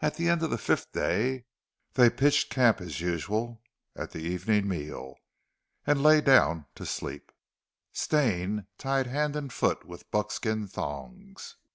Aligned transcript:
At 0.00 0.14
the 0.16 0.30
end 0.30 0.42
of 0.42 0.48
the 0.48 0.56
fifth 0.56 0.92
day 0.92 1.44
they 1.92 2.08
pitched 2.08 2.48
camp 2.50 2.80
as 2.80 3.02
usual, 3.02 3.60
at 3.94 4.12
the 4.12 4.20
evening 4.20 4.66
meal, 4.66 5.16
and 5.86 6.02
lay 6.02 6.22
down 6.22 6.64
to 6.76 6.86
sleep, 6.86 7.30
Stane 7.92 8.66
tied 8.78 9.08
hand 9.08 9.36
and 9.36 9.52
foot 9.52 9.84
with 9.84 10.10
buckskin 10.10 10.68
thongs. 10.68 11.56